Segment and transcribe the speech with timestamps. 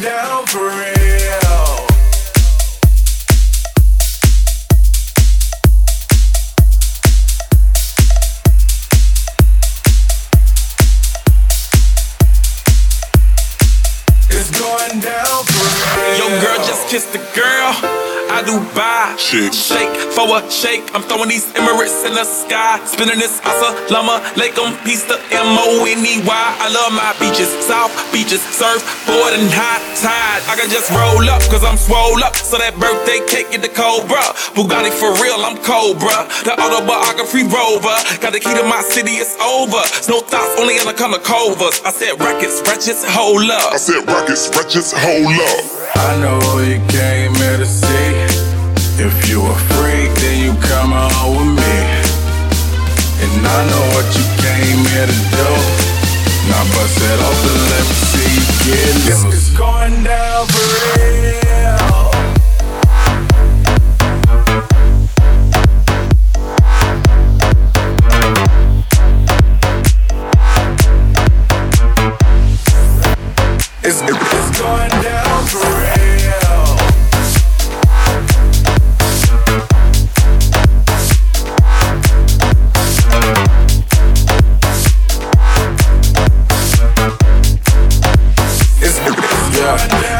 [0.00, 0.92] down for real.
[14.30, 15.12] It's going down for real.
[15.12, 15.21] Yo,
[16.92, 17.72] kissed the girl.
[18.28, 19.16] I do buy.
[19.16, 19.56] Shake.
[19.56, 20.84] Shake for a shake.
[20.92, 22.84] I'm throwing these Emirates in the sky.
[22.84, 26.28] Spinning this Asa Lama Lake on piece the M O N E Y.
[26.28, 27.48] I love my beaches.
[27.64, 28.44] South beaches.
[28.44, 30.44] Surf, board, and high tide.
[30.52, 32.36] I can just roll up, cause I'm swole up.
[32.36, 34.20] So that birthday cake get the Cobra.
[34.52, 36.28] Bugatti for real, I'm Cobra.
[36.44, 37.96] The autobiography rover.
[38.20, 39.80] Got the key to my city, it's over.
[40.12, 41.80] No thoughts, only in the color covers.
[41.88, 43.72] I said records, wretches, hold up.
[43.72, 45.81] I said rockets, wretches, hold up.
[45.94, 48.12] I know you came here to see.
[49.02, 51.91] If you a freak, then you come on with me.
[73.84, 76.12] It's, it's going down for real.
[88.78, 88.98] It's,
[89.58, 89.74] yeah,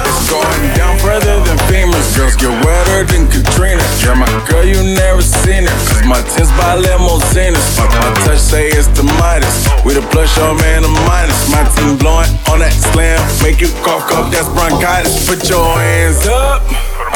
[0.07, 2.17] it's going down further than famous.
[2.17, 3.83] Girls get wetter than Katrina.
[4.03, 5.72] Yeah, my girl, you never seen it.
[6.13, 7.57] My tints by limousines.
[7.81, 9.65] My touch, say it's the Midas.
[9.81, 11.41] We the plus, your man, the minus.
[11.49, 13.17] My team blowing on that slam.
[13.41, 15.25] Make you cough, cough, that's bronchitis.
[15.25, 16.61] Put your hands up.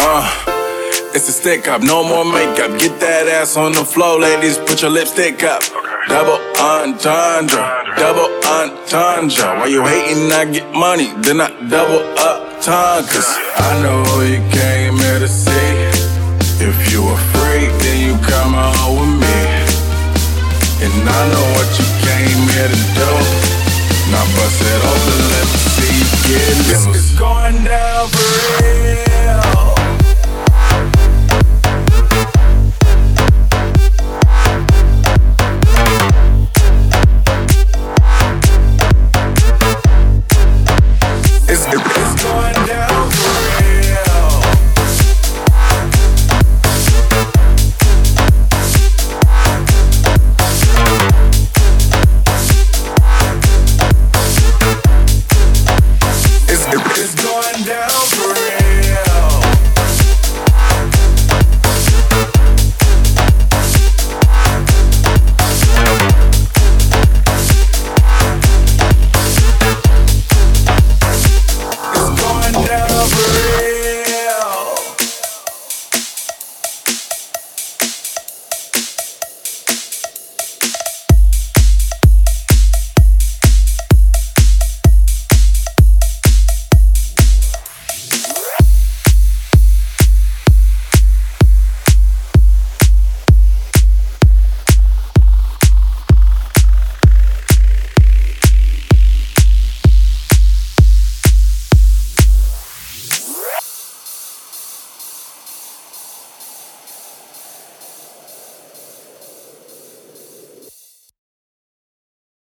[0.00, 0.52] Uh.
[1.16, 2.78] It's a stick up, no more makeup.
[2.78, 4.58] Get that ass on the floor, ladies.
[4.58, 5.62] Put your lipstick up.
[6.08, 7.64] Double entendre,
[7.96, 9.60] double entendre.
[9.60, 10.32] Why you hating?
[10.32, 13.04] I get money, then I double up time.
[13.04, 15.96] Cause I know you came here to see.
[16.60, 18.05] If you a freak, then you
[21.08, 23.10] I know what you came here to do.
[24.10, 25.15] Now bust it open,